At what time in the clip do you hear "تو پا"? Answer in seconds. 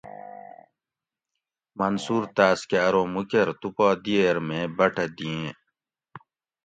3.59-3.87